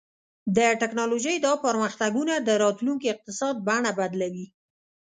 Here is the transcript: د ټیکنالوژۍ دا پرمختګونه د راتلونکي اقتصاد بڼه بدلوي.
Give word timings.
د 0.57 0.59
ټیکنالوژۍ 0.81 1.35
دا 1.45 1.53
پرمختګونه 1.65 2.33
د 2.39 2.49
راتلونکي 2.63 3.07
اقتصاد 3.09 3.55
بڼه 3.67 3.91
بدلوي. 3.99 4.45